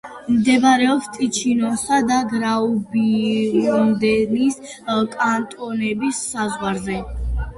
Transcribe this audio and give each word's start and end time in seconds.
მდებარეობს 0.35 1.09
ტიჩინოსა 1.17 1.97
და 2.11 2.15
გრაუბიუნდენის 2.31 4.57
კანტონების 5.11 6.23
საზღვარზე. 6.33 6.99